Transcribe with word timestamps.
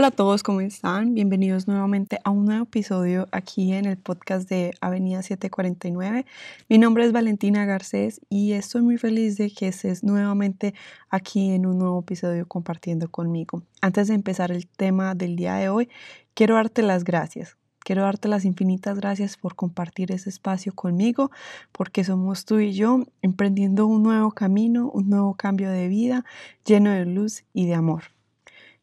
Hola 0.00 0.08
a 0.08 0.12
todos, 0.12 0.42
¿cómo 0.42 0.62
están? 0.62 1.12
Bienvenidos 1.12 1.68
nuevamente 1.68 2.20
a 2.24 2.30
un 2.30 2.46
nuevo 2.46 2.62
episodio 2.62 3.28
aquí 3.32 3.74
en 3.74 3.84
el 3.84 3.98
podcast 3.98 4.48
de 4.48 4.72
Avenida 4.80 5.20
749. 5.20 6.24
Mi 6.70 6.78
nombre 6.78 7.04
es 7.04 7.12
Valentina 7.12 7.66
Garcés 7.66 8.22
y 8.30 8.52
estoy 8.52 8.80
muy 8.80 8.96
feliz 8.96 9.36
de 9.36 9.50
que 9.50 9.68
estés 9.68 10.02
nuevamente 10.02 10.72
aquí 11.10 11.50
en 11.50 11.66
un 11.66 11.76
nuevo 11.76 12.00
episodio 12.00 12.48
compartiendo 12.48 13.10
conmigo. 13.10 13.62
Antes 13.82 14.08
de 14.08 14.14
empezar 14.14 14.50
el 14.50 14.66
tema 14.68 15.14
del 15.14 15.36
día 15.36 15.56
de 15.56 15.68
hoy, 15.68 15.90
quiero 16.32 16.54
darte 16.54 16.80
las 16.80 17.04
gracias. 17.04 17.58
Quiero 17.80 18.00
darte 18.00 18.26
las 18.28 18.46
infinitas 18.46 18.96
gracias 18.96 19.36
por 19.36 19.54
compartir 19.54 20.12
ese 20.12 20.30
espacio 20.30 20.74
conmigo, 20.74 21.30
porque 21.72 22.04
somos 22.04 22.46
tú 22.46 22.58
y 22.58 22.72
yo 22.72 23.04
emprendiendo 23.20 23.84
un 23.84 24.02
nuevo 24.02 24.30
camino, 24.30 24.90
un 24.90 25.10
nuevo 25.10 25.34
cambio 25.34 25.70
de 25.70 25.88
vida 25.88 26.24
lleno 26.64 26.90
de 26.90 27.04
luz 27.04 27.44
y 27.52 27.66
de 27.66 27.74
amor. 27.74 28.04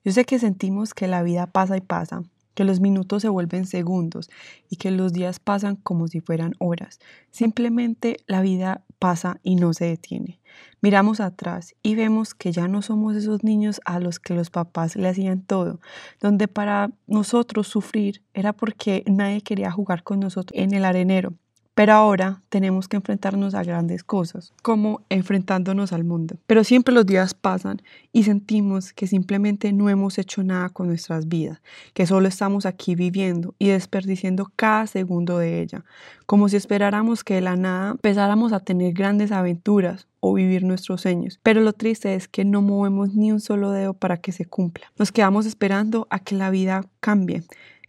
Yo 0.08 0.14
sé 0.14 0.24
que 0.24 0.40
sentimos 0.40 0.94
que 0.94 1.06
la 1.06 1.22
vida 1.22 1.48
pasa 1.48 1.76
y 1.76 1.82
pasa, 1.82 2.24
que 2.54 2.64
los 2.64 2.80
minutos 2.80 3.24
se 3.24 3.28
vuelven 3.28 3.66
segundos 3.66 4.30
y 4.70 4.78
que 4.78 4.90
los 4.90 5.12
días 5.12 5.42
pasan 5.42 5.76
como 5.76 6.08
si 6.08 6.22
fueran 6.22 6.54
horas. 6.60 7.02
Simplemente 7.30 8.16
la 8.26 8.40
vida 8.40 8.86
pasa 9.00 9.42
y 9.44 9.58
no 9.58 9.74
se 9.74 9.84
detiene. 9.84 10.40
Miramos 10.80 11.20
atrás 11.20 11.76
y 11.84 11.96
vemos 11.96 12.34
que 12.34 12.54
ya 12.54 12.70
no 12.70 12.82
somos 12.82 13.18
esos 13.18 13.44
niños 13.44 13.82
a 13.84 14.00
los 14.00 14.22
que 14.22 14.34
los 14.34 14.50
papás 14.50 14.96
le 14.96 15.10
hacían 15.10 15.42
todo, 15.42 15.82
donde 16.22 16.48
para 16.48 16.90
nosotros 17.06 17.68
sufrir 17.68 18.24
era 18.34 18.54
porque 18.54 19.04
nadie 19.08 19.42
quería 19.42 19.72
jugar 19.72 20.04
con 20.04 20.22
nosotros 20.22 20.58
en 20.58 20.74
el 20.74 20.86
arenero 20.86 21.34
pero 21.78 21.94
ahora 21.94 22.42
tenemos 22.50 22.88
que 22.88 22.98
enfrentarnos 22.98 23.54
a 23.54 23.62
grandes 23.62 24.04
cosas, 24.04 24.52
como 24.64 25.02
enfrentándonos 25.10 25.94
al 25.94 26.04
mundo. 26.04 26.38
Pero 26.48 26.64
siempre 26.64 26.92
los 26.92 27.06
días 27.06 27.36
pasan 27.36 27.84
y 28.12 28.24
sentimos 28.24 28.94
que 28.94 29.06
simplemente 29.06 29.72
no 29.72 29.88
hemos 29.88 30.18
hecho 30.18 30.42
nada 30.42 30.70
con 30.70 30.88
nuestras 30.88 31.28
vidas, 31.28 31.62
que 31.94 32.08
solo 32.08 32.28
estamos 32.28 32.66
aquí 32.66 32.96
viviendo 32.96 33.54
y 33.60 33.68
desperdiciando 33.68 34.52
cada 34.56 34.88
segundo 34.88 35.38
de 35.38 35.62
ella, 35.62 35.86
como 36.26 36.50
si 36.50 36.56
esperáramos 36.56 37.24
que 37.24 37.36
de 37.36 37.42
la 37.42 37.56
nada 37.56 37.92
empezáramos 37.92 38.54
a 38.54 38.60
tener 38.60 38.94
grandes 38.94 39.32
aventuras 39.32 40.08
o 40.20 40.34
vivir 40.34 40.64
nuestros 40.64 41.02
sueños. 41.02 41.40
Pero 41.44 41.62
lo 41.62 41.74
triste 41.74 42.16
es 42.16 42.28
que 42.28 42.44
no 42.44 42.64
movemos 42.64 43.14
ni 43.14 43.32
un 43.32 43.40
solo 43.40 43.70
dedo 43.70 43.94
para 43.94 44.18
que 44.18 44.32
se 44.32 44.46
cumpla. 44.46 44.92
Nos 44.98 45.12
quedamos 45.12 45.46
esperando 45.46 46.08
a 46.10 46.18
que 46.18 46.34
la 46.34 46.50
vida 46.50 46.86
cambie 47.02 47.44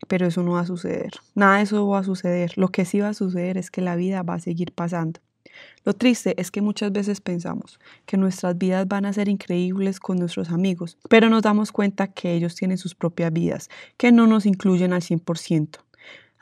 pero 0.06 0.26
eso 0.26 0.42
no 0.42 0.52
va 0.52 0.60
a 0.60 0.66
suceder. 0.66 1.12
Nada 1.34 1.56
de 1.56 1.64
eso 1.64 1.86
va 1.88 2.00
a 2.00 2.04
suceder. 2.04 2.52
Lo 2.56 2.68
que 2.68 2.84
sí 2.84 3.00
va 3.00 3.08
a 3.08 3.14
suceder 3.14 3.58
es 3.58 3.70
que 3.70 3.80
la 3.80 3.96
vida 3.96 4.22
va 4.22 4.34
a 4.34 4.40
seguir 4.40 4.72
pasando. 4.72 5.20
Lo 5.84 5.94
triste 5.94 6.40
es 6.40 6.50
que 6.50 6.62
muchas 6.62 6.92
veces 6.92 7.20
pensamos 7.20 7.80
que 8.06 8.16
nuestras 8.16 8.56
vidas 8.58 8.86
van 8.86 9.06
a 9.06 9.12
ser 9.12 9.28
increíbles 9.28 10.00
con 10.00 10.18
nuestros 10.18 10.50
amigos, 10.50 10.98
pero 11.08 11.30
nos 11.30 11.42
damos 11.42 11.72
cuenta 11.72 12.08
que 12.08 12.34
ellos 12.34 12.54
tienen 12.54 12.78
sus 12.78 12.94
propias 12.94 13.32
vidas, 13.32 13.68
que 13.96 14.12
no 14.12 14.26
nos 14.26 14.46
incluyen 14.46 14.92
al 14.92 15.02
100%. 15.02 15.80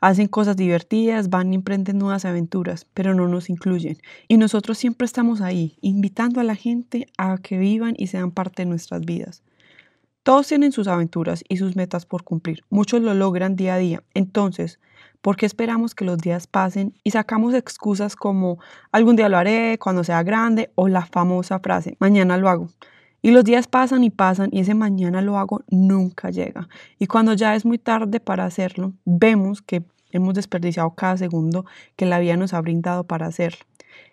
Hacen 0.01 0.29
cosas 0.29 0.57
divertidas, 0.57 1.31
van 1.31 1.53
y 1.53 1.57
emprenden 1.57 1.99
nuevas 1.99 2.27
aventuras, 2.27 2.87
pero 2.93 3.15
no 3.15 3.29
nos 3.29 3.49
incluyen. 3.49 3.97
Y 4.29 4.37
nosotros 4.37 4.77
siempre 4.77 5.07
estamos 5.07 5.41
ahí, 5.41 5.79
invitando 5.81 6.41
a 6.41 6.45
la 6.45 6.55
gente 6.55 7.07
a 7.17 7.39
que 7.39 7.57
vivan 7.57 7.95
y 7.97 8.09
sean 8.09 8.31
parte 8.31 8.63
de 8.63 8.69
nuestras 8.69 9.03
vidas. 9.03 9.43
Todos 10.27 10.49
tienen 10.49 10.73
sus 10.73 10.89
aventuras 10.89 11.45
y 11.49 11.59
sus 11.59 11.77
metas 11.77 12.05
por 12.05 12.25
cumplir. 12.25 12.65
Muchos 12.69 13.01
lo 13.01 13.15
logran 13.15 13.55
día 13.55 13.75
a 13.75 13.79
día. 13.79 14.03
Entonces, 14.13 14.81
¿por 15.21 15.37
qué 15.37 15.47
esperamos 15.47 15.95
que 15.95 16.05
los 16.05 16.19
días 16.19 16.49
pasen 16.49 16.95
y 17.05 17.13
sacamos 17.13 17.55
excusas 17.55 18.17
como 18.17 18.59
algún 18.91 19.15
día 19.15 19.29
lo 19.29 19.39
haré, 19.39 19.79
cuando 19.79 20.03
sea 20.03 20.25
grande 20.25 20.73
o 20.75 20.89
la 20.89 21.07
famosa 21.07 21.61
frase, 21.61 21.97
mañana 22.01 22.39
lo 22.39 22.49
hago? 22.49 22.71
Y 23.23 23.31
los 23.31 23.45
días 23.45 23.69
pasan 23.69 24.03
y 24.03 24.11
pasan 24.11 24.49
y 24.51 24.59
ese 24.59 24.75
mañana 24.75 25.23
lo 25.23 25.39
hago 25.39 25.63
nunca 25.69 26.31
llega. 26.31 26.69
Y 26.99 27.07
cuando 27.07 27.35
ya 27.35 27.55
es 27.55 27.65
muy 27.65 27.79
tarde 27.79 28.19
para 28.19 28.47
hacerlo, 28.47 28.95
vemos 29.05 29.63
que 29.63 29.85
hemos 30.11 30.35
desperdiciado 30.35 30.91
cada 30.97 31.17
segundo 31.19 31.67
que 31.95 32.05
la 32.05 32.19
vida 32.19 32.37
nos 32.37 32.53
ha 32.53 32.61
brindado 32.61 33.05
para 33.05 33.27
hacerlo. 33.27 33.65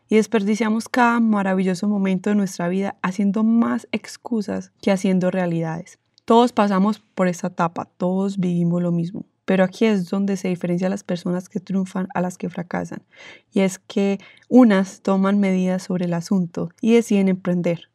Y 0.10 0.18
desperdiciamos 0.18 0.90
cada 0.90 1.20
maravilloso 1.20 1.88
momento 1.88 2.30
de 2.30 2.36
nuestra 2.36 2.68
vida 2.68 2.98
haciendo 3.02 3.44
más 3.44 3.88
excusas 3.92 4.72
que 4.80 4.92
haciendo 4.92 5.32
realidades. 5.32 5.98
Todos 6.26 6.54
pasamos 6.54 7.00
por 7.00 7.28
esta 7.28 7.48
etapa, 7.48 7.86
todos 7.98 8.38
vivimos 8.38 8.82
lo 8.82 8.92
mismo. 8.92 9.26
Pero 9.46 9.66
aquí 9.66 9.86
es 9.86 10.10
donde 10.10 10.38
se 10.38 10.48
diferencia 10.48 10.88
las 10.88 11.04
personas 11.04 11.50
que 11.50 11.60
triunfan 11.60 12.08
a 12.14 12.22
las 12.22 12.38
que 12.38 12.50
fracasan. 12.50 13.04
Y 13.52 13.60
es 13.60 13.78
que 13.78 14.20
unas 14.48 15.02
toman 15.02 15.40
medidas 15.40 15.84
sobre 15.84 16.06
el 16.06 16.14
asunto 16.14 16.70
y 16.80 16.94
deciden 16.94 17.28
emprender. 17.28 17.90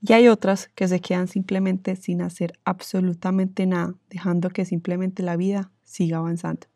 Y 0.00 0.12
hay 0.12 0.28
otras 0.28 0.70
que 0.74 0.88
se 0.88 1.00
quedan 1.00 1.28
simplemente 1.28 1.94
sin 1.94 2.20
hacer 2.20 2.58
absolutamente 2.64 3.66
nada, 3.66 3.94
dejando 4.10 4.50
que 4.50 4.64
simplemente 4.64 5.22
la 5.22 5.36
vida 5.36 5.70
siga 5.84 6.18
avanzando. 6.18 6.66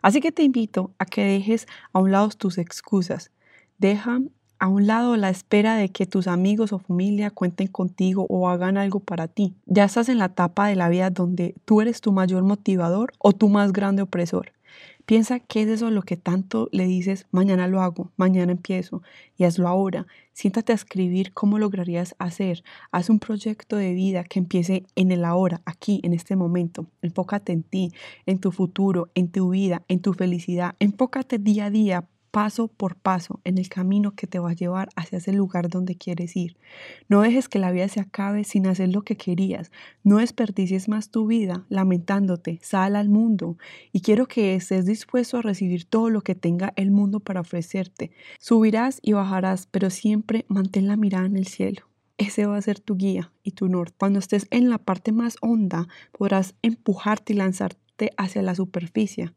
Así 0.00 0.20
que 0.20 0.32
te 0.32 0.42
invito 0.42 0.92
a 0.98 1.06
que 1.06 1.24
dejes 1.24 1.68
a 1.92 2.00
un 2.00 2.10
lado 2.10 2.28
tus 2.30 2.58
excusas. 2.58 3.30
Deja 3.78 4.20
a 4.62 4.68
un 4.68 4.86
lado 4.86 5.16
la 5.16 5.28
espera 5.28 5.74
de 5.74 5.88
que 5.88 6.06
tus 6.06 6.28
amigos 6.28 6.72
o 6.72 6.78
familia 6.78 7.32
cuenten 7.32 7.66
contigo 7.66 8.26
o 8.28 8.48
hagan 8.48 8.76
algo 8.76 9.00
para 9.00 9.26
ti. 9.26 9.56
Ya 9.66 9.82
estás 9.82 10.08
en 10.08 10.18
la 10.18 10.26
etapa 10.26 10.68
de 10.68 10.76
la 10.76 10.88
vida 10.88 11.10
donde 11.10 11.56
tú 11.64 11.80
eres 11.80 12.00
tu 12.00 12.12
mayor 12.12 12.44
motivador 12.44 13.12
o 13.18 13.32
tu 13.32 13.48
más 13.48 13.72
grande 13.72 14.02
opresor. 14.02 14.52
Piensa 15.04 15.40
qué 15.40 15.62
es 15.62 15.68
eso 15.68 15.90
lo 15.90 16.02
que 16.02 16.16
tanto 16.16 16.68
le 16.70 16.86
dices, 16.86 17.26
mañana 17.32 17.66
lo 17.66 17.80
hago, 17.80 18.12
mañana 18.16 18.52
empiezo 18.52 19.02
y 19.36 19.42
hazlo 19.42 19.66
ahora. 19.66 20.06
Siéntate 20.32 20.70
a 20.70 20.76
escribir 20.76 21.32
cómo 21.32 21.58
lograrías 21.58 22.14
hacer. 22.20 22.62
Haz 22.92 23.10
un 23.10 23.18
proyecto 23.18 23.74
de 23.74 23.94
vida 23.94 24.22
que 24.22 24.38
empiece 24.38 24.84
en 24.94 25.10
el 25.10 25.24
ahora, 25.24 25.60
aquí, 25.64 26.00
en 26.04 26.12
este 26.12 26.36
momento. 26.36 26.86
Enfócate 27.02 27.52
en 27.52 27.64
ti, 27.64 27.92
en 28.26 28.38
tu 28.38 28.52
futuro, 28.52 29.10
en 29.16 29.26
tu 29.26 29.50
vida, 29.50 29.82
en 29.88 29.98
tu 29.98 30.12
felicidad. 30.12 30.76
Enfócate 30.78 31.38
día 31.38 31.64
a 31.64 31.70
día 31.70 32.04
paso 32.32 32.66
por 32.66 32.96
paso 32.96 33.40
en 33.44 33.58
el 33.58 33.68
camino 33.68 34.16
que 34.16 34.26
te 34.26 34.40
va 34.40 34.50
a 34.50 34.54
llevar 34.54 34.88
hacia 34.96 35.18
ese 35.18 35.32
lugar 35.32 35.68
donde 35.68 35.96
quieres 35.96 36.34
ir. 36.34 36.56
No 37.08 37.20
dejes 37.20 37.48
que 37.48 37.60
la 37.60 37.70
vida 37.70 37.86
se 37.88 38.00
acabe 38.00 38.42
sin 38.42 38.66
hacer 38.66 38.88
lo 38.88 39.02
que 39.02 39.16
querías. 39.16 39.70
No 40.02 40.16
desperdicies 40.16 40.88
más 40.88 41.10
tu 41.10 41.26
vida 41.26 41.66
lamentándote. 41.68 42.58
Sal 42.62 42.96
al 42.96 43.10
mundo 43.10 43.58
y 43.92 44.00
quiero 44.00 44.26
que 44.26 44.54
estés 44.54 44.86
dispuesto 44.86 45.36
a 45.36 45.42
recibir 45.42 45.84
todo 45.84 46.08
lo 46.08 46.22
que 46.22 46.34
tenga 46.34 46.72
el 46.76 46.90
mundo 46.90 47.20
para 47.20 47.42
ofrecerte. 47.42 48.10
Subirás 48.40 48.98
y 49.02 49.12
bajarás, 49.12 49.68
pero 49.70 49.90
siempre 49.90 50.46
mantén 50.48 50.88
la 50.88 50.96
mirada 50.96 51.26
en 51.26 51.36
el 51.36 51.46
cielo. 51.46 51.86
Ese 52.16 52.46
va 52.46 52.56
a 52.56 52.62
ser 52.62 52.80
tu 52.80 52.96
guía 52.96 53.30
y 53.42 53.50
tu 53.50 53.68
norte. 53.68 53.94
Cuando 53.98 54.18
estés 54.18 54.46
en 54.50 54.70
la 54.70 54.78
parte 54.78 55.12
más 55.12 55.36
honda, 55.42 55.86
podrás 56.12 56.54
empujarte 56.62 57.34
y 57.34 57.36
lanzarte 57.36 58.10
hacia 58.16 58.42
la 58.42 58.54
superficie. 58.54 59.32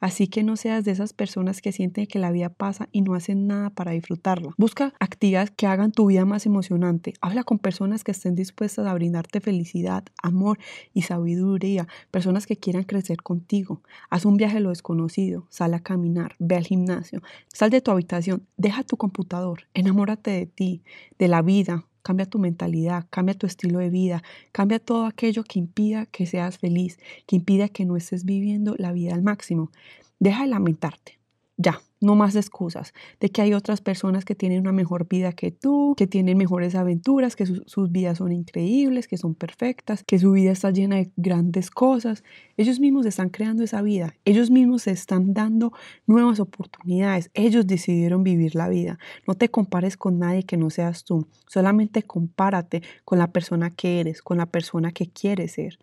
Así 0.00 0.28
que 0.28 0.42
no 0.42 0.56
seas 0.56 0.84
de 0.84 0.92
esas 0.92 1.12
personas 1.12 1.60
que 1.60 1.72
sienten 1.72 2.06
que 2.06 2.18
la 2.18 2.32
vida 2.32 2.48
pasa 2.48 2.88
y 2.90 3.02
no 3.02 3.14
hacen 3.14 3.46
nada 3.46 3.70
para 3.70 3.92
disfrutarla. 3.92 4.54
Busca 4.56 4.94
actividades 4.98 5.50
que 5.50 5.66
hagan 5.66 5.92
tu 5.92 6.06
vida 6.06 6.24
más 6.24 6.46
emocionante. 6.46 7.12
Habla 7.20 7.44
con 7.44 7.58
personas 7.58 8.02
que 8.02 8.12
estén 8.12 8.34
dispuestas 8.34 8.86
a 8.86 8.94
brindarte 8.94 9.40
felicidad, 9.40 10.04
amor 10.22 10.58
y 10.94 11.02
sabiduría. 11.02 11.86
Personas 12.10 12.46
que 12.46 12.56
quieran 12.56 12.84
crecer 12.84 13.22
contigo. 13.22 13.82
Haz 14.08 14.24
un 14.24 14.36
viaje 14.36 14.56
a 14.56 14.60
lo 14.60 14.70
desconocido. 14.70 15.46
Sal 15.50 15.74
a 15.74 15.80
caminar. 15.80 16.34
Ve 16.38 16.56
al 16.56 16.66
gimnasio. 16.66 17.22
Sal 17.48 17.70
de 17.70 17.82
tu 17.82 17.90
habitación. 17.90 18.46
Deja 18.56 18.82
tu 18.84 18.96
computador. 18.96 19.68
Enamórate 19.74 20.30
de 20.30 20.46
ti, 20.46 20.82
de 21.18 21.28
la 21.28 21.42
vida, 21.42 21.84
Cambia 22.02 22.26
tu 22.26 22.38
mentalidad, 22.38 23.06
cambia 23.10 23.34
tu 23.34 23.46
estilo 23.46 23.78
de 23.78 23.90
vida, 23.90 24.22
cambia 24.52 24.78
todo 24.78 25.06
aquello 25.06 25.44
que 25.44 25.58
impida 25.58 26.06
que 26.06 26.26
seas 26.26 26.58
feliz, 26.58 26.98
que 27.26 27.36
impida 27.36 27.68
que 27.68 27.84
no 27.84 27.96
estés 27.96 28.24
viviendo 28.24 28.74
la 28.78 28.92
vida 28.92 29.14
al 29.14 29.22
máximo. 29.22 29.70
Deja 30.18 30.42
de 30.44 30.48
lamentarte. 30.48 31.18
Ya, 31.56 31.80
no 32.00 32.14
más 32.14 32.34
excusas 32.34 32.92
de 33.20 33.30
que 33.30 33.42
hay 33.42 33.54
otras 33.54 33.80
personas 33.80 34.24
que 34.24 34.34
tienen 34.34 34.60
una 34.60 34.72
mejor 34.72 35.06
vida 35.08 35.32
que 35.32 35.50
tú, 35.50 35.94
que 35.96 36.06
tienen 36.06 36.38
mejores 36.38 36.74
aventuras, 36.74 37.36
que 37.36 37.46
sus 37.46 37.92
vidas 37.92 38.18
son 38.18 38.32
increíbles, 38.32 39.06
que 39.06 39.18
son 39.18 39.34
perfectas, 39.34 40.02
que 40.04 40.18
su 40.18 40.32
vida 40.32 40.50
está 40.50 40.70
llena 40.70 40.96
de 40.96 41.10
grandes 41.16 41.70
cosas. 41.70 42.24
Ellos 42.56 42.80
mismos 42.80 43.06
están 43.06 43.28
creando 43.28 43.62
esa 43.62 43.82
vida, 43.82 44.14
ellos 44.24 44.50
mismos 44.50 44.82
se 44.82 44.92
están 44.92 45.34
dando 45.34 45.72
nuevas 46.06 46.40
oportunidades, 46.40 47.30
ellos 47.34 47.66
decidieron 47.66 48.22
vivir 48.22 48.54
la 48.54 48.68
vida. 48.68 48.98
No 49.26 49.34
te 49.34 49.50
compares 49.50 49.96
con 49.96 50.18
nadie 50.18 50.44
que 50.44 50.56
no 50.56 50.70
seas 50.70 51.04
tú, 51.04 51.26
solamente 51.46 52.02
compárate 52.02 52.82
con 53.04 53.18
la 53.18 53.32
persona 53.32 53.70
que 53.70 54.00
eres, 54.00 54.22
con 54.22 54.38
la 54.38 54.46
persona 54.46 54.92
que 54.92 55.06
quieres 55.06 55.52
ser. 55.52 55.78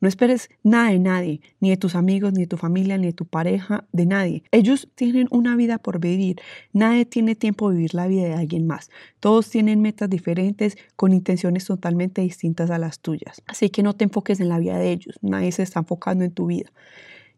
No 0.00 0.08
esperes 0.08 0.50
nada 0.62 0.90
de 0.90 0.98
nadie, 0.98 1.40
ni 1.60 1.70
de 1.70 1.76
tus 1.76 1.94
amigos, 1.94 2.32
ni 2.32 2.42
de 2.42 2.46
tu 2.46 2.56
familia, 2.56 2.98
ni 2.98 3.06
de 3.06 3.12
tu 3.12 3.24
pareja, 3.24 3.84
de 3.92 4.06
nadie. 4.06 4.42
Ellos 4.50 4.88
tienen 4.94 5.28
una 5.30 5.56
vida 5.56 5.61
por 5.78 6.00
vivir. 6.00 6.36
Nadie 6.72 7.06
tiene 7.06 7.34
tiempo 7.34 7.70
de 7.70 7.76
vivir 7.76 7.94
la 7.94 8.06
vida 8.06 8.24
de 8.24 8.34
alguien 8.34 8.66
más. 8.66 8.90
Todos 9.20 9.48
tienen 9.50 9.80
metas 9.80 10.10
diferentes 10.10 10.76
con 10.96 11.12
intenciones 11.12 11.64
totalmente 11.64 12.22
distintas 12.22 12.70
a 12.70 12.78
las 12.78 13.00
tuyas. 13.00 13.42
Así 13.46 13.70
que 13.70 13.82
no 13.82 13.94
te 13.94 14.04
enfoques 14.04 14.40
en 14.40 14.48
la 14.48 14.58
vida 14.58 14.78
de 14.78 14.92
ellos. 14.92 15.18
Nadie 15.22 15.52
se 15.52 15.62
está 15.62 15.80
enfocando 15.80 16.24
en 16.24 16.32
tu 16.32 16.46
vida. 16.46 16.70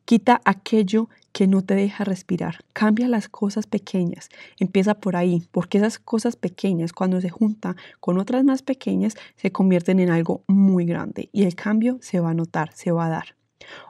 Quita 0.05 0.43
aquello 0.45 1.09
que 1.33 1.47
no 1.47 1.63
te 1.63 1.75
deja 1.75 2.05
respirar. 2.05 2.59
Cambia 2.75 3.09
las 3.09 3.29
cosas 3.29 3.67
pequeñas. 3.67 4.29
Empieza 4.61 4.95
por 4.95 5.17
ahí, 5.17 5.43
porque 5.51 5.79
esas 5.79 5.99
cosas 5.99 6.37
pequeñas, 6.37 6.93
cuando 6.93 7.21
se 7.23 7.31
juntan 7.31 7.77
con 8.01 8.19
otras 8.19 8.45
más 8.45 8.63
pequeñas, 8.63 9.15
se 9.37 9.51
convierten 9.51 10.01
en 10.01 10.11
algo 10.11 10.45
muy 10.47 10.85
grande 10.85 11.31
y 11.33 11.45
el 11.45 11.55
cambio 11.55 11.99
se 12.03 12.21
va 12.21 12.31
a 12.31 12.35
notar, 12.35 12.73
se 12.75 12.93
va 12.93 13.07
a 13.07 13.09
dar. 13.09 13.37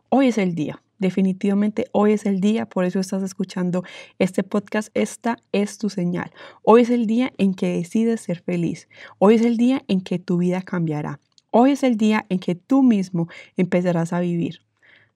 Hoy 0.09 0.29
es 0.29 0.39
el 0.39 0.55
día. 0.55 0.84
Definitivamente 0.99 1.87
hoy 1.93 2.13
es 2.13 2.25
el 2.25 2.41
día, 2.41 2.67
por 2.67 2.85
eso 2.85 3.01
estás 3.01 3.23
escuchando 3.23 3.83
este 4.19 4.43
podcast. 4.43 4.91
Esta 4.95 5.39
es 5.53 5.79
tu 5.79 5.91
señal. 5.91 6.31
Hoy 6.63 6.83
es 6.83 6.91
el 6.91 7.07
día 7.07 7.33
en 7.37 7.55
que 7.55 7.77
decides 7.77 8.21
ser 8.21 8.41
feliz. 8.41 8.89
Hoy 9.19 9.35
es 9.35 9.43
el 9.43 9.57
día 9.57 9.83
en 9.89 10.01
que 10.01 10.19
tu 10.19 10.39
vida 10.39 10.63
cambiará. 10.63 11.21
Hoy 11.51 11.73
es 11.73 11.83
el 11.83 11.97
día 11.97 12.27
en 12.29 12.39
que 12.39 12.55
tú 12.55 12.83
mismo 12.83 13.29
empezarás 13.57 14.13
a 14.13 14.21
vivir. 14.21 14.61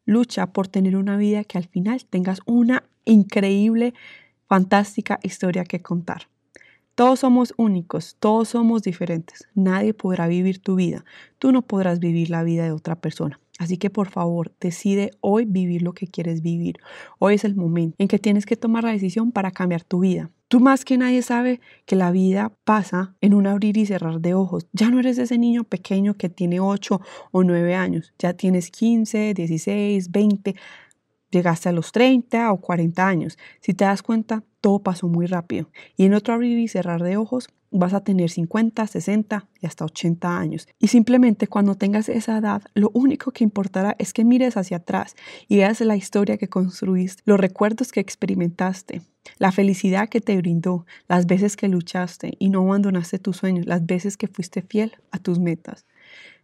Lucha 0.04 0.48
por 0.48 0.68
tener 0.68 0.96
una 0.96 1.16
vida 1.16 1.44
que 1.44 1.58
al 1.58 1.66
final 1.66 2.04
tengas 2.04 2.40
una 2.46 2.84
increíble, 3.04 3.94
fantástica 4.46 5.20
historia 5.22 5.64
que 5.64 5.82
contar. 5.82 6.28
Todos 6.94 7.20
somos 7.20 7.54
únicos, 7.56 8.16
todos 8.18 8.48
somos 8.48 8.82
diferentes. 8.82 9.46
Nadie 9.54 9.94
podrá 9.94 10.26
vivir 10.26 10.60
tu 10.60 10.74
vida. 10.74 11.04
Tú 11.38 11.52
no 11.52 11.62
podrás 11.62 12.00
vivir 12.00 12.30
la 12.30 12.42
vida 12.42 12.64
de 12.64 12.72
otra 12.72 12.96
persona. 12.96 13.38
Así 13.58 13.76
que 13.76 13.90
por 13.90 14.08
favor, 14.08 14.52
decide 14.60 15.10
hoy 15.20 15.44
vivir 15.44 15.82
lo 15.82 15.92
que 15.92 16.06
quieres 16.06 16.42
vivir. 16.42 16.78
Hoy 17.18 17.34
es 17.34 17.44
el 17.44 17.56
momento 17.56 17.96
en 17.98 18.08
que 18.08 18.20
tienes 18.20 18.46
que 18.46 18.56
tomar 18.56 18.84
la 18.84 18.92
decisión 18.92 19.32
para 19.32 19.50
cambiar 19.50 19.82
tu 19.82 20.00
vida. 20.00 20.30
Tú 20.46 20.60
más 20.60 20.84
que 20.84 20.96
nadie 20.96 21.20
sabe 21.20 21.60
que 21.84 21.96
la 21.96 22.10
vida 22.10 22.52
pasa 22.64 23.14
en 23.20 23.34
un 23.34 23.46
abrir 23.46 23.76
y 23.76 23.84
cerrar 23.84 24.20
de 24.20 24.32
ojos. 24.32 24.66
Ya 24.72 24.90
no 24.90 25.00
eres 25.00 25.18
ese 25.18 25.36
niño 25.36 25.64
pequeño 25.64 26.14
que 26.14 26.30
tiene 26.30 26.60
8 26.60 27.00
o 27.32 27.44
9 27.44 27.74
años. 27.74 28.14
Ya 28.18 28.32
tienes 28.32 28.70
15, 28.70 29.34
16, 29.34 30.10
20. 30.10 30.54
Llegaste 31.30 31.68
a 31.68 31.72
los 31.72 31.92
30 31.92 32.50
o 32.52 32.60
40 32.60 33.06
años. 33.06 33.36
Si 33.60 33.74
te 33.74 33.84
das 33.84 34.02
cuenta, 34.02 34.42
todo 34.60 34.80
pasó 34.80 35.08
muy 35.08 35.26
rápido. 35.26 35.70
Y 35.96 36.04
en 36.04 36.14
otro 36.14 36.34
abrir 36.34 36.58
y 36.58 36.68
cerrar 36.68 37.02
de 37.02 37.16
ojos, 37.16 37.48
vas 37.70 37.92
a 37.94 38.00
tener 38.00 38.30
50, 38.30 38.86
60 38.86 39.46
y 39.60 39.66
hasta 39.66 39.84
80 39.84 40.38
años. 40.38 40.68
Y 40.78 40.88
simplemente 40.88 41.46
cuando 41.46 41.74
tengas 41.74 42.08
esa 42.08 42.38
edad, 42.38 42.62
lo 42.74 42.90
único 42.94 43.30
que 43.30 43.44
importará 43.44 43.94
es 43.98 44.12
que 44.12 44.24
mires 44.24 44.56
hacia 44.56 44.78
atrás 44.78 45.16
y 45.48 45.58
veas 45.58 45.80
la 45.80 45.96
historia 45.96 46.38
que 46.38 46.48
construiste, 46.48 47.22
los 47.26 47.38
recuerdos 47.38 47.92
que 47.92 48.00
experimentaste, 48.00 49.02
la 49.38 49.52
felicidad 49.52 50.08
que 50.08 50.20
te 50.20 50.36
brindó, 50.36 50.86
las 51.08 51.26
veces 51.26 51.56
que 51.56 51.68
luchaste 51.68 52.34
y 52.38 52.48
no 52.48 52.62
abandonaste 52.62 53.18
tus 53.18 53.36
sueños, 53.36 53.66
las 53.66 53.84
veces 53.84 54.16
que 54.16 54.28
fuiste 54.28 54.62
fiel 54.62 54.92
a 55.10 55.18
tus 55.18 55.38
metas. 55.38 55.86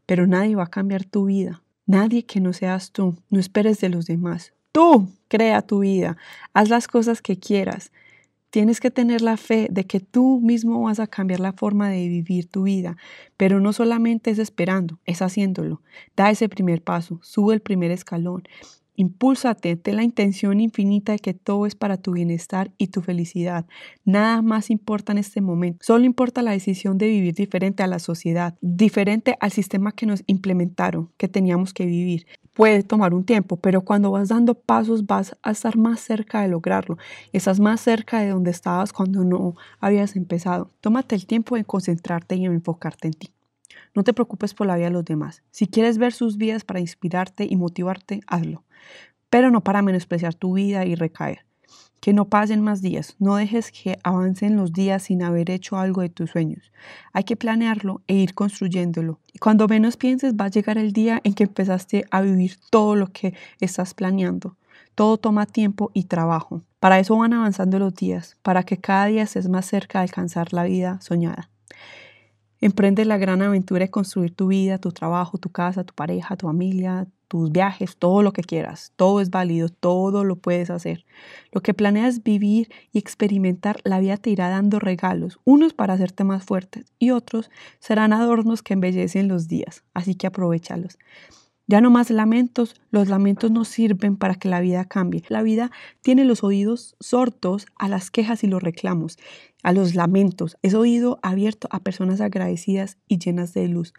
Pero 0.07 0.27
nadie 0.27 0.57
va 0.57 0.65
a 0.65 0.71
cambiar 0.71 1.05
tu 1.05 1.27
vida. 1.27 1.63
Nadie 1.87 2.25
que 2.25 2.41
no 2.41 2.53
seas 2.53 2.93
tú. 2.93 3.17
No 3.31 3.41
esperes 3.41 3.81
de 3.81 3.89
los 3.89 4.07
demás. 4.07 4.53
Tú 4.73 5.09
crea 5.29 5.63
tu 5.63 5.81
vida. 5.81 6.17
Haz 6.53 6.69
las 6.69 6.89
cosas 6.89 7.23
que 7.23 7.39
quieras. 7.39 7.91
Tienes 8.55 8.79
que 8.79 8.93
tener 8.93 9.21
la 9.21 9.37
fe 9.37 9.67
de 9.69 9.85
que 9.85 9.99
tú 9.99 10.39
mismo 10.41 10.81
vas 10.83 11.01
a 11.01 11.09
cambiar 11.09 11.41
la 11.41 11.53
forma 11.53 11.89
de 11.89 12.07
vivir 12.07 12.47
tu 12.47 12.63
vida, 12.63 12.97
pero 13.37 13.59
no 13.59 13.73
solamente 13.73 14.31
es 14.31 14.39
esperando, 14.39 15.01
es 15.07 15.23
haciéndolo. 15.23 15.83
Da 16.15 16.31
ese 16.31 16.49
primer 16.49 16.81
paso, 16.81 17.19
sube 17.21 17.55
el 17.55 17.61
primer 17.61 17.91
escalón. 17.91 18.45
Impúlsate, 18.97 19.77
ten 19.77 19.97
la 19.97 20.05
intención 20.05 20.61
infinita 20.61 21.13
de 21.13 21.19
que 21.19 21.35
todo 21.35 21.67
es 21.67 21.75
para 21.75 21.97
tu 21.97 22.13
bienestar 22.13 22.71
y 22.79 22.89
tu 22.89 23.01
felicidad. 23.01 23.67
Nada 24.05 24.41
más 24.41 24.71
importa 24.71 25.13
en 25.13 25.19
este 25.19 25.41
momento. 25.41 25.85
Solo 25.85 26.05
importa 26.05 26.43
la 26.43 26.53
decisión 26.53 26.97
de 26.97 27.09
vivir 27.09 27.35
diferente 27.35 27.83
a 27.83 27.89
la 27.89 27.99
sociedad, 27.99 28.55
diferente 28.61 29.37
al 29.41 29.51
sistema 29.51 29.93
que 29.93 30.07
nos 30.07 30.23
implementaron, 30.27 31.11
que 31.17 31.29
teníamos 31.29 31.73
que 31.75 31.87
vivir 31.87 32.27
puede 32.55 32.85
tomar 32.85 33.13
un 33.15 33.25
tiempo, 33.25 33.57
pero 33.57 33.83
cuando 33.83 34.13
vas 34.13 34.29
dando 34.29 34.55
pasos 34.55 35.07
vas 35.07 35.37
a 35.43 35.51
estar 35.51 35.77
más 35.77 36.01
cerca 36.01 36.41
de 36.41 36.49
lograrlo. 36.49 36.97
Estás 37.33 37.61
más 37.61 37.81
cerca 37.81 38.21
de 38.21 38.31
donde 38.31 38.53
estabas 38.53 38.93
cuando 38.93 39.25
no 39.25 39.57
habías 39.81 40.17
empezado. 40.17 40.71
Tómate 40.81 41.17
el 41.17 41.27
tiempo 41.27 41.57
de 41.57 41.65
concentrarte 41.65 42.37
y 42.37 42.47
enfocarte 42.47 43.09
en 43.09 43.15
ti. 43.15 43.34
No 43.95 44.05
te 44.05 44.13
preocupes 44.13 44.55
por 44.55 44.67
la 44.67 44.77
vida 44.77 44.87
de 44.87 44.93
los 44.93 45.05
demás. 45.05 45.43
Si 45.51 45.67
quieres 45.67 45.99
ver 45.99 46.13
sus 46.13 46.37
vidas 46.37 46.65
para 46.65 46.81
inspirarte 46.81 47.47
y 47.49 47.57
motivarte, 47.57 48.21
hazlo. 48.27 48.65
Pero 49.31 49.51
no 49.51 49.63
para 49.63 49.83
menospreciar 49.83 50.35
tu 50.35 50.55
vida 50.55 50.85
y 50.85 50.95
recaer 50.95 51.45
que 52.05 52.13
no 52.13 52.27
pasen 52.27 52.61
más 52.61 52.83
días, 52.83 53.17
no 53.19 53.37
dejes 53.37 53.73
que 53.73 53.99
avancen 54.03 54.57
los 54.57 54.75
días 54.75 55.05
sin 55.05 55.23
haber 55.23 55.51
hecho 55.51 55.79
algo 55.79 56.03
de 56.03 56.11
tus 56.11 56.33
sueños. 56.33 56.71
Hay 57.15 57.25
que 57.25 57.35
planearlo 57.35 58.03
e 58.07 58.15
ir 58.17 58.35
construyéndolo. 58.35 59.21
Y 59.33 59.39
cuando 59.39 59.67
menos 59.69 59.97
pienses 59.97 60.35
va 60.35 60.45
a 60.45 60.51
llegar 60.51 60.77
el 60.77 60.93
día 60.93 61.23
en 61.25 61.33
que 61.33 61.45
empezaste 61.45 62.05
a 62.11 62.21
vivir 62.21 62.59
todo 62.69 62.95
lo 62.95 63.07
que 63.07 63.33
estás 63.59 63.95
planeando. 63.95 64.55
Todo 64.95 65.17
toma 65.17 65.47
tiempo 65.47 65.93
y 65.95 66.05
trabajo. 66.05 66.61
Para 66.79 66.99
eso 66.99 67.17
van 67.17 67.33
avanzando 67.33 67.79
los 67.79 67.95
días, 67.95 68.37
para 68.43 68.65
que 68.65 68.77
cada 68.77 69.07
día 69.07 69.23
estés 69.23 69.49
más 69.49 69.65
cerca 69.65 70.01
de 70.01 70.03
alcanzar 70.03 70.53
la 70.53 70.65
vida 70.65 71.01
soñada. 71.01 71.49
Emprende 72.65 73.05
la 73.05 73.19
gran 73.19 73.43
aventura 73.43 73.81
de 73.81 73.91
construir 73.91 74.35
tu 74.35 74.47
vida, 74.47 74.79
tu 74.79 74.91
trabajo, 74.91 75.37
tu 75.37 75.51
casa, 75.51 75.85
tu 75.85 75.93
pareja, 75.93 76.35
tu 76.39 76.47
familia, 76.47 77.07
tus 77.29 77.53
viajes, 77.53 77.99
todo 77.99 78.23
lo 78.23 78.33
que 78.33 78.41
quieras. 78.41 78.91
Todo 78.97 79.21
es 79.21 79.29
válido, 79.29 79.69
todo 79.69 80.25
lo 80.25 80.37
puedes 80.37 80.71
hacer. 80.71 81.05
Lo 81.53 81.61
que 81.61 81.75
planeas 81.75 82.23
vivir 82.23 82.71
y 82.91 82.99
experimentar, 82.99 83.83
la 83.85 84.01
vida 84.01 84.17
te 84.17 84.31
irá 84.31 84.49
dando 84.49 84.79
regalos, 84.79 85.39
unos 85.45 85.75
para 85.75 85.93
hacerte 85.93 86.25
más 86.25 86.43
fuerte 86.43 86.85
y 86.99 87.11
otros 87.11 87.51
serán 87.81 88.15
adornos 88.15 88.63
que 88.63 88.73
embellecen 88.73 89.29
los 89.29 89.47
días, 89.47 89.85
así 89.93 90.15
que 90.15 90.27
aprovechalos. 90.27 90.97
Ya 91.67 91.81
no 91.81 91.91
más 91.91 92.11
lamentos, 92.11 92.75
los 92.91 93.09
lamentos 93.09 93.51
no 93.51 93.65
sirven 93.65 94.17
para 94.17 94.35
que 94.35 94.49
la 94.49 94.61
vida 94.61 94.85
cambie. 94.85 95.25
La 95.29 95.43
vida 95.43 95.71
tiene 96.03 96.25
los 96.25 96.45
oídos 96.45 96.95
sordos 97.01 97.67
a 97.77 97.89
las 97.89 98.11
quejas 98.11 98.45
y 98.45 98.49
los 98.49 98.63
reclamos, 98.63 99.19
a 99.63 99.73
los 99.73 99.95
lamentos. 99.95 100.59
Es 100.63 100.75
oído 100.75 101.19
abierto 101.23 101.69
a 101.71 101.81
personas 101.81 102.21
agradecidas 102.21 102.99
y 103.09 103.19
llenas 103.19 103.55
de 103.55 103.69
luz. 103.69 103.95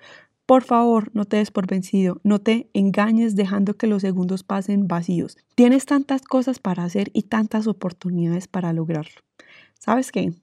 Por 0.45 0.63
favor, 0.63 1.09
no 1.15 1.25
te 1.25 1.37
des 1.37 1.49
por 1.49 1.65
vencido, 1.65 2.21
no 2.23 2.39
te 2.39 2.69
engañes 2.73 3.35
dejando 3.35 3.73
que 3.77 3.87
los 3.87 4.03
segundos 4.03 4.43
pasen 4.43 4.87
vacíos. 4.87 5.37
Tienes 5.55 5.87
tantas 5.87 6.21
cosas 6.21 6.59
para 6.59 6.83
hacer 6.83 7.09
y 7.13 7.23
tantas 7.23 7.65
oportunidades 7.65 8.47
para 8.47 8.71
lograrlo. 8.73 9.21
¿Sabes 9.79 10.11
qué? 10.11 10.33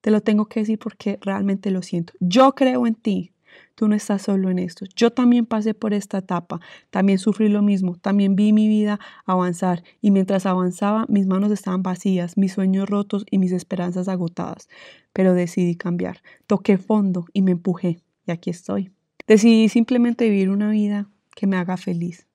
Te 0.00 0.10
lo 0.10 0.22
tengo 0.22 0.46
que 0.46 0.60
decir 0.60 0.78
porque 0.78 1.18
realmente 1.20 1.70
lo 1.70 1.82
siento. 1.82 2.14
Yo 2.20 2.54
creo 2.54 2.86
en 2.86 2.94
ti, 2.94 3.32
Tú 3.78 3.86
no 3.86 3.94
estás 3.94 4.22
solo 4.22 4.50
en 4.50 4.58
esto. 4.58 4.86
Yo 4.96 5.12
también 5.12 5.46
pasé 5.46 5.72
por 5.72 5.94
esta 5.94 6.18
etapa, 6.18 6.58
también 6.90 7.20
sufrí 7.20 7.48
lo 7.48 7.62
mismo, 7.62 7.94
también 7.94 8.34
vi 8.34 8.52
mi 8.52 8.66
vida 8.66 8.98
avanzar 9.24 9.84
y 10.00 10.10
mientras 10.10 10.46
avanzaba 10.46 11.06
mis 11.08 11.28
manos 11.28 11.52
estaban 11.52 11.84
vacías, 11.84 12.36
mis 12.36 12.54
sueños 12.54 12.90
rotos 12.90 13.24
y 13.30 13.38
mis 13.38 13.52
esperanzas 13.52 14.08
agotadas. 14.08 14.68
Pero 15.12 15.32
decidí 15.32 15.76
cambiar, 15.76 16.22
toqué 16.48 16.76
fondo 16.76 17.26
y 17.32 17.42
me 17.42 17.52
empujé 17.52 18.00
y 18.26 18.32
aquí 18.32 18.50
estoy. 18.50 18.90
Decidí 19.28 19.68
simplemente 19.68 20.28
vivir 20.28 20.50
una 20.50 20.70
vida 20.70 21.08
que 21.36 21.46
me 21.46 21.56
haga 21.56 21.76
feliz 21.76 22.26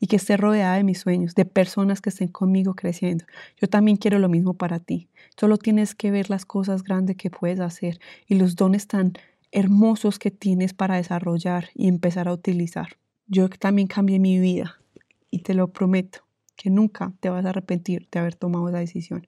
y 0.00 0.06
que 0.06 0.16
esté 0.16 0.38
rodeada 0.38 0.76
de 0.76 0.84
mis 0.84 1.00
sueños, 1.00 1.34
de 1.34 1.44
personas 1.44 2.00
que 2.00 2.08
estén 2.08 2.28
conmigo 2.28 2.72
creciendo. 2.74 3.26
Yo 3.60 3.68
también 3.68 3.98
quiero 3.98 4.18
lo 4.18 4.30
mismo 4.30 4.54
para 4.54 4.80
ti. 4.80 5.10
Solo 5.38 5.58
tienes 5.58 5.94
que 5.94 6.10
ver 6.10 6.30
las 6.30 6.46
cosas 6.46 6.82
grandes 6.82 7.18
que 7.18 7.28
puedes 7.28 7.60
hacer 7.60 7.98
y 8.26 8.36
los 8.36 8.56
dones 8.56 8.86
tan 8.86 9.12
hermosos 9.52 10.18
que 10.18 10.30
tienes 10.30 10.74
para 10.74 10.96
desarrollar 10.96 11.68
y 11.74 11.88
empezar 11.88 12.28
a 12.28 12.32
utilizar. 12.32 12.98
Yo 13.26 13.48
también 13.48 13.88
cambié 13.88 14.18
mi 14.18 14.38
vida 14.38 14.80
y 15.30 15.40
te 15.40 15.54
lo 15.54 15.72
prometo 15.72 16.20
que 16.56 16.70
nunca 16.70 17.12
te 17.20 17.28
vas 17.28 17.44
a 17.44 17.50
arrepentir 17.50 18.08
de 18.10 18.18
haber 18.18 18.34
tomado 18.34 18.68
esa 18.68 18.78
decisión. 18.78 19.26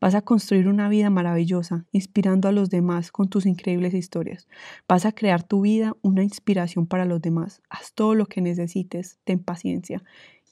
Vas 0.00 0.14
a 0.14 0.22
construir 0.22 0.68
una 0.68 0.88
vida 0.88 1.10
maravillosa, 1.10 1.86
inspirando 1.92 2.48
a 2.48 2.52
los 2.52 2.70
demás 2.70 3.10
con 3.10 3.28
tus 3.28 3.46
increíbles 3.46 3.94
historias. 3.94 4.48
Vas 4.88 5.06
a 5.06 5.12
crear 5.12 5.42
tu 5.42 5.62
vida 5.62 5.96
una 6.02 6.22
inspiración 6.22 6.86
para 6.86 7.04
los 7.04 7.20
demás. 7.20 7.62
Haz 7.68 7.92
todo 7.94 8.14
lo 8.14 8.26
que 8.26 8.40
necesites, 8.40 9.18
ten 9.24 9.40
paciencia 9.40 10.02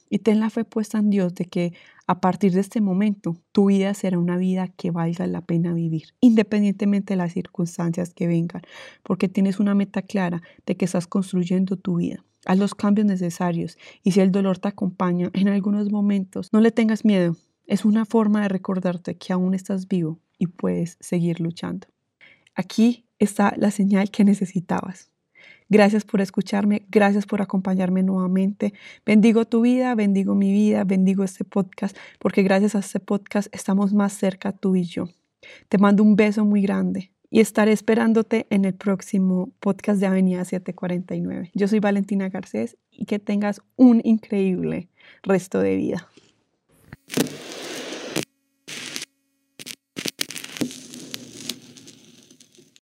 y 0.09 0.21
ten 0.21 0.41
la 0.41 0.51
fe 0.51 0.65
puesta 0.65 0.99
en 0.99 1.11
Dios 1.11 1.35
de 1.35 1.47
que 1.47 1.73
a 2.07 2.21
partir 2.21 2.53
de 2.53 2.61
este 2.61 2.81
momento 2.81 3.37
tu 3.53 3.67
vida 3.67 3.93
será 3.95 4.19
una 4.19 4.37
vida 4.37 4.69
que 4.69 4.91
valga 4.91 5.27
la 5.27 5.41
pena 5.41 5.73
vivir, 5.73 6.15
independientemente 6.21 7.15
de 7.15 7.19
las 7.19 7.33
circunstancias 7.33 8.15
que 8.15 8.27
vengan, 8.27 8.63
porque 9.03 9.29
tienes 9.29 9.59
una 9.59 9.75
meta 9.75 10.03
clara 10.03 10.43
de 10.67 10.77
que 10.77 10.85
estás 10.85 11.07
construyendo 11.07 11.77
tu 11.77 11.97
vida. 11.97 12.25
Haz 12.45 12.59
los 12.59 12.75
cambios 12.75 13.07
necesarios 13.07 13.77
y 14.05 14.13
si 14.13 14.21
el 14.21 14.31
dolor 14.31 14.59
te 14.59 14.69
acompaña 14.69 15.31
en 15.33 15.49
algunos 15.49 15.91
momentos, 15.91 16.53
no 16.53 16.61
le 16.61 16.71
tengas 16.71 17.05
miedo. 17.05 17.37
Es 17.67 17.85
una 17.85 18.05
forma 18.05 18.43
de 18.43 18.49
recordarte 18.49 19.17
que 19.17 19.33
aún 19.33 19.55
estás 19.55 19.89
vivo 19.89 20.21
y 20.39 20.47
puedes 20.47 20.97
seguir 21.01 21.41
luchando. 21.41 21.89
Aquí 22.55 23.05
está 23.19 23.53
la 23.57 23.73
señal 23.73 24.11
que 24.11 24.25
necesitabas. 24.25 25.11
Gracias 25.69 26.05
por 26.05 26.21
escucharme, 26.21 26.87
gracias 26.91 27.27
por 27.27 27.43
acompañarme 27.43 28.03
nuevamente. 28.03 28.73
Bendigo 29.05 29.45
tu 29.47 29.63
vida, 29.63 29.95
bendigo 29.95 30.35
mi 30.35 30.53
vida, 30.53 30.85
bendigo 30.85 31.25
este 31.25 31.45
podcast, 31.45 31.97
porque 32.19 32.43
gracias 32.43 32.77
a 32.77 32.81
este 32.81 33.01
podcast 33.01 33.53
estamos 33.53 33.93
más 33.93 34.13
cerca 34.13 34.53
tú 34.53 34.77
y 34.77 34.85
yo. 34.85 35.09
Te 35.69 35.79
mando 35.79 36.03
un 36.03 36.15
beso 36.15 36.45
muy 36.45 36.63
grande 36.63 37.11
y 37.31 37.41
estaré 37.41 37.73
esperándote 37.73 38.47
en 38.51 38.65
el 38.65 38.75
próximo 38.75 39.51
podcast 39.59 40.01
de 40.01 40.07
Avenida 40.07 40.45
749. 40.45 41.51
Yo 41.55 41.69
soy 41.69 41.81
Valentina 41.81 42.29
Garcés 42.29 42.77
y 42.91 43.07
que 43.07 43.19
tengas 43.19 43.61
un 43.75 44.01
increíble 44.05 44.89
resto 45.23 45.59
de 45.59 45.77
vida. 45.77 46.09